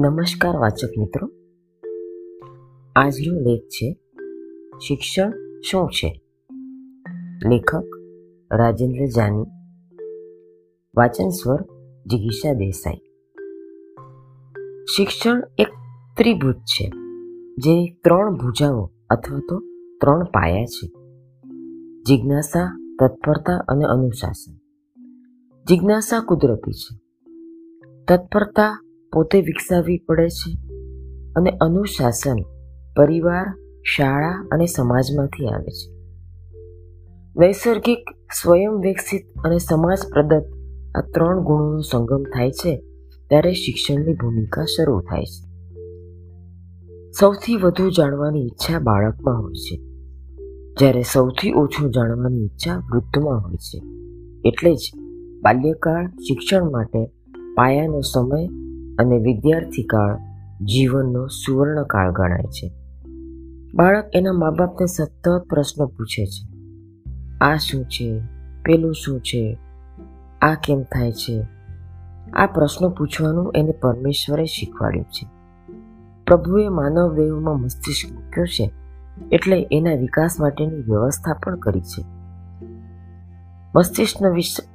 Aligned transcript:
નમસ્કાર 0.00 0.56
વાચક 0.56 0.98
મિત્રો. 0.98 1.30
આજનો 2.96 3.40
લેખ 3.40 3.60
છે, 3.60 3.98
શિક્ષણ 4.88 5.32
શું 5.70 5.88
છે? 5.88 6.22
લેખક 7.48 7.84
રાજેન્દ્ર 8.52 9.06
જાની. 9.06 9.44
વાચન 10.96 11.28
સ્વર 11.28 11.60
જિગીષા 12.06 12.52
દેસાઈ. 12.52 12.94
શિક્ષણ 14.96 15.42
એક 15.58 15.68
ત્રિભુજ 16.16 16.54
છે, 16.54 16.92
જે 17.58 17.94
ત્રણ 18.04 18.34
ભુજાઓ 18.34 18.90
અથવા 19.10 19.38
તો 19.38 19.58
ત્રણ 20.00 20.24
પાયા 20.24 20.64
છે. 20.64 20.88
જિજ્ઞાસા, 22.06 22.78
તત્પરતા 23.00 23.64
અને 23.68 23.84
અનુશાસન. 23.84 24.54
જિજ્ઞાસા 25.68 26.20
કુદરતી 26.20 26.72
છે. 26.72 27.02
તત્પરતા 28.08 28.81
પોતે 29.12 29.40
વિકસાવવી 29.40 29.98
પડે 29.98 30.28
છે 30.28 30.58
અને 31.36 31.50
અનુશાસન 31.50 32.36
પરિવાર, 32.96 33.54
શાળા 33.96 34.48
અને 34.52 34.66
સમાજમાંથી 34.66 35.46
આવે 35.46 35.70
છે. 35.70 35.92
નૈસર્ગિક, 37.36 37.98
સ્વયં 38.42 38.80
વિકસિત 38.80 39.40
અને 39.44 39.58
સમાજ 39.58 39.98
પ્રદત્ત 40.12 40.46
આ 40.96 41.00
ત્રણ 41.14 41.40
ગુણોનો 41.40 41.80
સંગમ 41.80 42.22
થાય 42.22 42.50
છે 42.50 42.76
ત્યારે 43.28 43.52
શિક્ષણની 43.52 44.14
ભૂમિકા 44.14 44.64
શરૂ 44.64 45.00
થાય 45.00 45.24
છે. 45.24 45.52
સૌથી 47.20 47.56
વધુ 47.56 47.90
જાણવાની 47.90 48.46
ઈચ્છા 48.46 48.78
બાળકમાં 48.78 49.42
હોય 49.42 49.52
છે. 49.52 49.76
જ્યારે 50.78 51.02
સૌથી 51.02 51.52
ઓછું 51.52 51.90
જાણવાની 51.90 52.44
ઈચ્છા 52.44 52.76
વૃદ્ધમાં 52.76 53.42
હોય 53.42 53.56
છે. 53.56 53.82
એટલે 54.48 54.74
જ 54.74 54.92
બાલ્યકાળ 55.42 56.06
શિક્ષણ 56.06 56.70
માટે 56.70 57.06
પાયાનો 57.54 58.00
સમય 58.00 58.61
અને 58.98 59.18
વિદ્યાર્થી 59.18 59.82
કાળ 59.82 60.18
જીવનનો 60.64 61.26
સુવર્ણકાળ 61.26 62.12
ગણાય 62.12 62.42
છે. 62.42 62.72
બાળક 63.74 64.10
એના 64.14 64.32
મા 64.32 64.50
બાપને 64.50 64.86
સતત 64.86 65.28
પ્રશ્નો 65.50 65.86
પૂછે 65.86 66.26
છે. 66.26 66.52
આ 67.40 67.56
શું 67.56 67.84
છે? 67.84 68.20
પેલું 68.64 68.94
શું 68.94 69.20
છે? 69.20 69.58
આ 70.42 70.54
કેમ 70.54 70.82
થાય 70.82 71.12
છે? 71.12 71.46
આ 72.32 72.46
પ્રશ્નો 72.46 72.88
પૂછવાનું 72.88 73.52
એને 73.54 73.72
પરમેશ્વરે 73.72 74.44
શીખવાડ્યું 74.44 75.04
છે. 75.04 75.26
પ્રભુએ 76.24 76.68
માનવ 76.68 77.14
દેહમાં 77.14 77.60
મસ્તિષ્ક 77.60 78.12
મૂક્યો 78.14 78.44
છે 78.44 78.72
એટલે 79.32 79.68
એના 79.72 79.94
વિકાસ 79.94 80.36
માટેની 80.40 80.76
વ્યવસ્થા 80.76 81.32
પણ 81.44 81.56
કરી 81.56 81.80
છે. 81.80 82.04
મસ્તિષ્કનો 83.76 84.30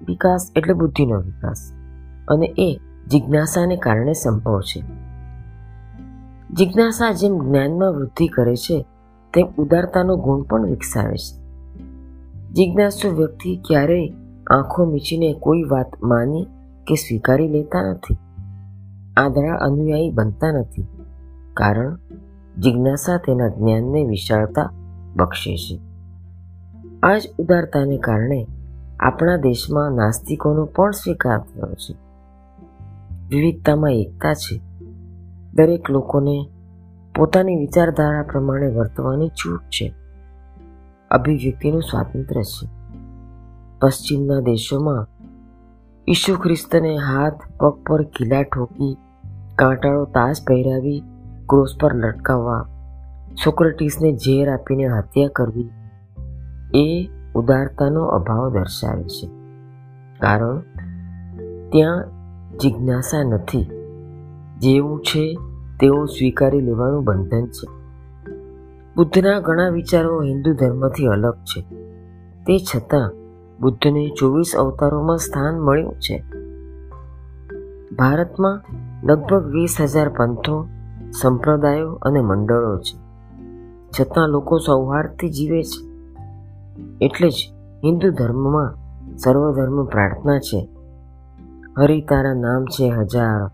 વિકાસ 0.08 0.52
એટલે 0.56 0.74
બુદ્ધિનો 0.74 1.22
વિકાસ. 1.22 1.72
અને 2.28 2.54
એ 2.58 2.80
જિજ્ઞાસાને 3.08 3.76
કારણે 3.76 4.14
સંભવ 4.14 4.62
છે. 4.62 4.82
જિજ્ઞાસા 6.54 7.12
જેમ 7.12 7.46
જ્ઞાનમાં 7.46 7.92
વૃદ્ધિ 7.92 8.28
કરે 8.28 8.56
છે, 8.56 8.86
તેમ 9.34 9.48
ઉદારતાનો 9.48 10.18
ગુણ 10.18 10.42
પણ 10.42 10.66
વિકસાવે 10.66 11.18
છે. 11.18 11.38
જિજ્ઞાસુ 12.54 13.16
વ્યક્તિ 13.16 13.62
ક્યારેય 13.68 14.10
આંખો 14.52 14.86
મીચીને 14.86 15.34
કોઈ 15.34 15.64
વાત 15.64 16.04
માની 16.04 16.44
કે 16.88 16.96
સ્વીકારી 16.96 17.48
લેતા 17.48 17.92
નથી. 17.92 18.18
આંધળા 19.18 19.56
અનુયાયી 19.56 20.12
બનતા 20.12 20.52
નથી, 20.52 20.88
કારણ 21.54 21.98
જિજ્ઞાસા 22.58 23.18
તેના 23.18 23.48
જ્ઞાનને 23.48 24.06
વિશાળતા 24.06 24.70
બક્ષે 25.16 25.56
છે. 25.56 25.80
આ 27.04 27.18
જ 27.18 27.22
ઉદારતાને 27.40 27.98
કારણે 27.98 28.48
આપણા 29.00 29.38
દેશમાં 29.38 29.92
નાસ્તિકોનો 29.92 30.66
પણ 30.66 30.92
સ્વીકાર 30.92 31.40
થયો 31.40 31.74
છે. 31.74 32.07
વિવિધતામાં 33.30 33.92
એકતા 33.92 34.34
છે. 34.34 34.62
દરેક 35.54 35.90
લોકોને 35.90 36.50
પોતાની 37.16 37.56
વિચારધારા 37.56 38.24
પ્રમાણે 38.24 38.68
વર્તવાની 38.68 39.30
છૂટ 39.30 39.60
છે. 39.60 39.94
અભિવ્યક્તિનું 41.12 41.82
સ્વાતંત્ર્ય 41.82 42.44
છે. 42.44 42.70
પશ્ચિમના 43.80 44.40
દેશોમાં 44.40 45.08
ઈસુ 46.10 46.36
ખ્રિસ્તને 46.36 46.96
હાથ, 46.96 47.34
પગ 47.58 47.84
પર 47.90 48.04
ગીલા 48.04 48.44
ઠોકી, 48.44 48.98
કાંટાળો 49.56 50.06
તાસ 50.06 50.42
પહેરાવી, 50.48 51.04
ક્રોસ 51.50 51.78
પર 51.82 51.94
લટકાવવા, 51.94 52.66
સોક્રેટીસને 53.46 54.16
ઝેર 54.16 54.50
આપીને 54.50 54.88
હત્યા 54.88 55.30
કરવી, 55.36 55.70
એ 56.76 57.10
ઉદારતાનો 57.36 58.06
અભાવ 58.06 58.54
દર્શાવે 58.54 59.04
છે. 59.04 59.28
કારણ, 60.20 60.60
ત્યાં 61.70 62.17
જિજ્ઞાસા 62.62 63.24
નથી. 63.24 63.70
જેવું 64.60 65.02
છે 65.02 65.38
તેવું 65.80 66.08
સ્વીકારી 66.08 66.60
લેવાનું 66.60 67.04
બંધન 67.04 67.46
છે. 67.46 67.78
બુદ્ધના 68.96 69.40
ઘણા 69.40 69.70
વિચારો 69.70 70.24
હિન્દુ 70.24 70.54
ધર્મથી 70.54 71.06
અલગ 71.06 71.34
છે. 71.34 71.62
તે 72.48 72.60
છતાં 72.60 73.12
બુદ્ધને 73.62 74.12
ચોવીસ 74.20 74.56
અવતારોમાં 74.56 75.18
સ્થાન 75.18 75.60
મળ્યું 75.60 75.94
છે. 75.94 76.24
ભારતમાં 77.96 78.62
લગભગ 79.04 79.48
વીસ 79.48 79.78
હજાર 79.82 80.10
પંથો, 80.10 80.68
સંપ્રદાયો 81.22 81.94
અને 81.94 82.22
મંડળો 82.22 82.78
છે. 82.78 83.08
છતાં 84.00 84.30
લોકો 84.30 84.58
સૌહાર્દથી 84.58 85.30
જીવે 85.30 85.64
છે. 85.64 85.88
એટલે 87.06 87.30
જ 87.30 87.34
હિન્દુ 87.84 88.12
ધર્મમાં 88.12 88.76
સર્વધર્મ 89.18 89.86
પ્રાર્થના 89.86 90.40
છે. 90.40 90.77
હરિ 91.78 92.02
તારા 92.02 92.34
નામ 92.34 92.66
છે 92.66 92.90
હજાર. 92.90 93.48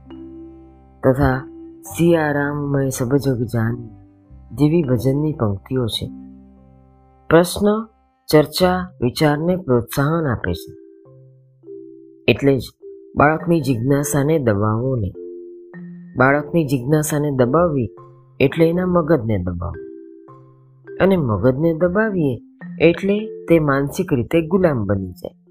તથા 1.04 1.48
સિયારામ 1.82 2.90
સબજગ 2.90 2.90
સબ 2.90 3.16
જગ 3.16 3.44
જાની, 3.44 3.90
જેવી 4.56 4.84
ભજનની 4.84 5.34
પંક્તિઓ 5.34 5.86
છે. 5.86 6.12
પ્રશ્ન, 7.30 7.86
ચર્ચા, 8.32 8.92
વિચારને 9.02 9.56
પ્રોત્સાહન 9.56 10.28
આપે 10.28 10.54
છે. 10.54 10.74
એટલે 12.28 12.58
જ 12.58 12.62
બાળકની 13.18 13.62
જિજ્ઞાસાને 13.62 14.40
દબાવો 14.40 14.96
નહીં. 14.96 15.14
બાળકની 16.18 16.66
જિજ્ઞાસાને 16.66 17.32
દબાવવી 17.32 17.96
એટલે 18.40 18.70
એના 18.70 18.86
મગજને 18.86 19.38
દબાવો. 19.38 19.84
અને 21.02 21.18
મગજને 21.18 21.74
દબાવીએ 21.74 22.40
એટલે 22.82 23.46
તે 23.50 23.60
માનસિક 23.60 24.14
રીતે 24.14 24.48
ગુલામ 24.48 24.86
બની 24.86 25.12
જાય. 25.12 25.43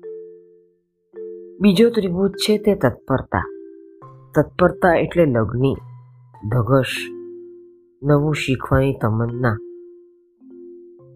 બીજો 1.62 1.90
ત્રિભુજ 1.90 2.30
છે 2.30 2.58
તે 2.58 2.74
તત્પરતા. 2.74 3.50
તત્પરતા 4.34 4.94
એટલે 4.94 5.24
લગ્ની, 5.24 5.74
ધગશ, 6.48 6.96
નવું 8.02 8.34
શીખવાની 8.34 8.94
તમન્ના. 9.02 9.58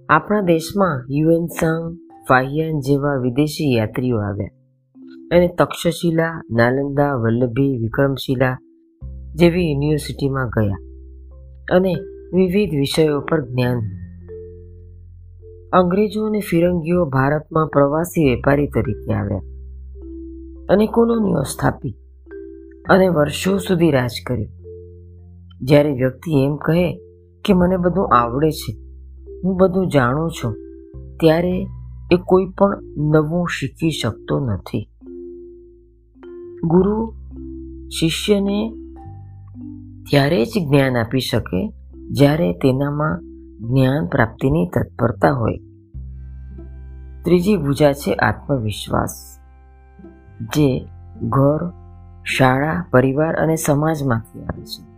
આપણા 0.08 0.40
દેશમાં 0.40 1.04
યુએન 1.10 1.46
સંઘ 1.46 1.96
ફાહિયાન 2.28 2.78
જેવા 2.78 3.16
વિદેશી 3.16 3.74
યાત્રીઓ 3.74 4.18
આવ્યા. 4.18 4.48
અને 5.36 5.48
તક્ષશિલા, 5.58 6.42
નાલંદા, 6.50 7.14
વલ્લભી, 7.14 7.78
વિક્રમશિલા 7.78 8.58
જેવી 9.34 9.72
યુનિવર્સિટીમાં 9.72 10.48
ગયા. 10.48 10.76
અને 11.76 11.94
વિવિધ 12.34 12.70
વિષયો 12.70 13.20
પર 13.20 13.40
જ્ઞાન 13.40 13.78
અંગ્રેજો 15.72 16.26
અને 16.26 16.40
ફિરંગીઓ 16.40 17.04
ભારતમાં 17.04 17.68
પ્રવાસી 17.68 18.24
વેપારી 18.24 18.66
તરીકે 18.66 19.14
આવ્યા. 19.14 19.55
અને 20.68 20.86
કોલોનીઓ 20.86 21.42
સ્થાપી 21.42 21.96
અને 22.88 23.08
વર્ષો 23.08 23.58
સુધી 23.58 23.90
રાજ 23.90 24.10
કર્યું. 24.26 24.48
જ્યારે 25.60 25.92
વ્યક્તિ 25.92 26.44
એમ 26.44 26.56
કહે 26.56 27.00
કે 27.44 27.52
મને 27.52 27.76
બધું 27.76 28.08
આવડે 28.14 28.50
છે, 28.50 28.76
હું 29.44 29.56
બધું 29.56 29.88
જાણું 29.88 30.30
છું, 30.30 30.54
ત્યારે 31.20 31.66
એ 32.12 32.16
કોઈ 32.16 32.46
પણ 32.58 32.82
નવું 32.96 33.46
શીખી 33.48 33.90
શકતો 33.90 34.40
નથી. 34.40 34.88
ગુરુ 36.64 37.14
શિષ્યને 38.00 38.72
ત્યારે 40.10 40.44
જ 40.44 40.48
જ્ઞાન 40.68 40.96
આપી 40.96 41.20
શકે 41.20 41.72
જ્યારે 42.10 42.52
તેનામાં 42.52 43.20
જ્ઞાન 43.68 44.06
પ્રાપ્તિની 44.06 44.66
તત્પરતા 44.66 45.32
હોય. 45.32 45.58
ત્રીજી 47.24 47.56
ભૂજા 47.56 47.92
છે 47.92 48.14
આત્મવિશ્વાસ. 48.14 49.45
જે 50.40 50.88
ઘર, 51.22 51.72
શાળા, 52.24 52.84
પરિવાર 52.90 53.36
અને 53.36 53.56
સમાજમાંથી 53.56 54.44
આવે 54.44 54.64
છે. 54.64 54.96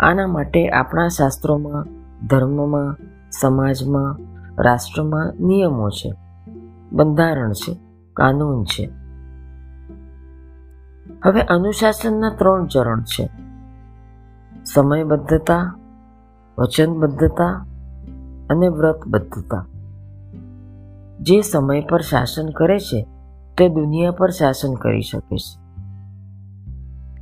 આના 0.00 0.26
માટે 0.26 0.70
આપણા 0.70 1.08
શાસ્ત્રોમાં, 1.08 1.86
ધર્મમાં, 2.26 2.96
સમાજમાં, 3.30 4.16
રાષ્ટ્રમાં 4.62 5.32
નિયમો 5.40 5.90
છે. 5.90 6.14
બંધારણ 6.92 7.52
છે, 7.52 7.78
કાનૂન 8.12 8.64
છે. 8.64 8.90
હવે 11.24 11.40
અનુશાસનના 11.40 12.30
ત્રણ 12.30 12.66
ચરણ 12.66 13.02
છે. 13.02 13.30
સમયબદ્ધતા, 14.64 15.78
વચનબદ્ધતા 16.58 17.66
અને 18.50 18.68
વ્રતબદ્ધતા. 18.68 19.66
જે 21.20 21.40
સમય 21.40 21.80
પર 21.80 22.00
શાસન 22.00 22.48
કરે 22.48 22.78
છે 22.78 23.06
તે 23.58 23.68
દુનિયા 23.68 24.10
પર 24.10 24.30
શાસન 24.30 24.74
કરી 24.74 25.00
શકે 25.00 25.36
છે. 25.36 25.62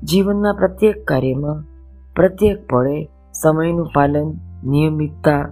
જીવનના 0.03 0.53
પ્રત્યેક 0.53 1.05
કાર્યમાં, 1.05 1.65
પ્રત્યેક 2.15 2.67
પળે 2.67 3.09
સમયનું 3.33 3.91
પાલન, 3.95 4.39
નિયમિતતા, 4.65 5.51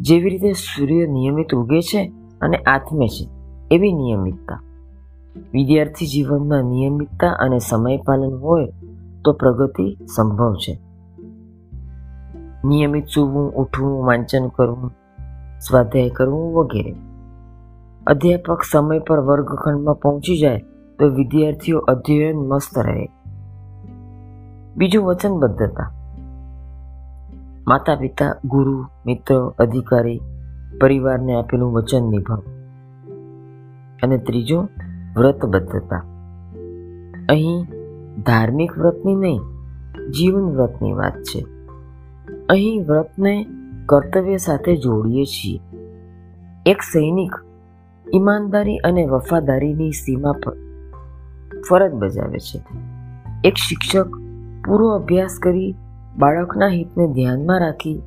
જેવી 0.00 0.30
રીતે 0.30 0.52
સૂર્ય 0.52 1.06
નિયમિત 1.06 1.54
ઉગે 1.54 1.80
છે 1.80 2.12
અને 2.40 2.56
આથમે 2.56 3.08
છે, 3.08 3.28
એવી 3.70 3.92
નિયમિતતા. 3.92 4.62
વિદ્યાર્થી 5.52 6.06
જીવનમાં 6.06 6.64
નિયમિતતા 6.64 7.28
અને 7.28 7.58
સમય 7.58 7.96
પાલન 7.96 8.34
હોય 8.34 8.72
તો 9.24 9.32
પ્રગતિ 9.32 9.96
સંભવ 10.16 10.54
છે. 10.54 10.78
નિયમિત 12.64 13.06
સૂવું, 13.06 13.52
ઉઠવું, 13.52 14.04
વાંચન 14.04 14.48
કરવું, 14.48 14.90
સ્વાધ્યાય 15.60 16.10
કરવું 16.10 16.54
વગેરે. 16.54 16.94
અધ્યાપક 18.06 18.62
સમય 18.72 18.98
પર 18.98 19.20
વર્ગખંડમાં 19.20 19.94
પહોંચી 19.94 20.38
જાય 20.38 20.58
તો 20.98 21.08
વિદ્યાર્થીઓ 21.08 21.78
અધ્યયન 21.78 22.36
મસ્ત 22.36 22.78
રહે. 22.78 23.08
બીજું 24.76 25.04
વચનબદ્ધતા. 25.04 25.90
માતા 27.68 27.96
પિતા 27.96 28.36
ગુરુ, 28.44 28.84
મિત્ર, 29.06 29.52
અધિકારી, 29.58 30.20
પરિવારને 30.80 31.34
આપેલું 31.34 31.72
વચન 31.72 32.02
નિભાવ. 32.02 32.42
અને 34.02 34.18
ત્રીજું, 34.18 34.68
વ્રતબદ્ધતા. 35.16 35.96
અહીં 37.28 37.62
ધાર્મિક 38.22 38.78
વ્રતની 38.78 39.14
નહીં, 39.14 39.40
જીવન 40.10 40.42
વ્રતની 40.42 40.92
વાત 40.92 41.14
છે. 41.14 41.46
અહીં 42.48 42.84
વ્રતને 42.86 43.46
કર્તવ્ય 43.86 44.36
સાથે 44.36 44.76
જોડીએ 44.76 45.24
છીએ. 45.24 45.60
એક 46.66 46.82
સૈનિક 46.82 47.32
ઈમાનદારી 48.14 48.76
અને 48.76 49.06
વફાદારીની 49.06 49.92
સીમા 49.92 50.32
પર 50.32 50.56
ફરજ 51.68 51.92
બજાવે 51.92 52.38
છે. 52.38 52.62
એક 53.44 53.54
શિક્ષક 53.54 54.06
પૂરો 54.66 54.88
અભ્યાસ 54.88 55.38
કરી 55.42 55.74
બાળકના 56.18 56.68
હિતને 56.68 57.12
ધ્યાનમાં 57.12 57.60
રાખી 57.60 58.02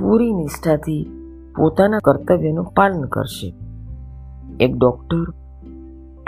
પૂરી 0.00 0.32
નિષ્ઠાથી 0.32 1.10
પોતાના 1.56 1.98
કર્તવ્યનું 2.04 2.64
પાલન 2.64 3.02
કરશે. 3.04 3.54
એક 4.60 4.76
ડૉક્ટર 4.76 5.30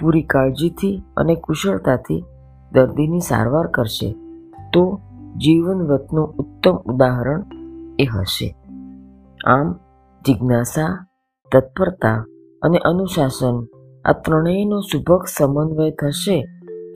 પૂરી 0.00 0.22
કાળજીથી 0.22 1.02
અને 1.16 1.34
કુશળતાથી 1.34 2.24
દર્દીની 2.72 3.20
સારવાર 3.20 3.66
કરશે 3.66 4.12
તો 4.72 5.00
જીવનવ્રતનું 5.36 6.28
ઉત્તમ 6.28 6.76
ઉદાહરણ 6.76 7.42
એ 7.98 8.04
હશે. 8.04 8.56
આમ 9.46 9.72
જિજ્ઞાસા, 10.26 11.06
તત્પરતા 11.52 12.24
અને 12.66 12.78
અનુશાસન. 12.78 13.66
આ 14.04 14.12
ત્રણેયનો 14.12 14.80
સુભગ 14.80 15.24
સમન્વય 15.24 15.90
થશે 15.90 16.46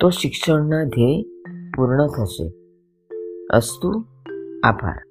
તો 0.01 0.11
શિક્ષણના 0.11 0.85
ધ્યેય 0.85 1.23
પૂર્ણ 1.77 2.07
થશે. 2.07 2.53
અસ્તુ 3.51 4.05
આભાર. 4.65 5.10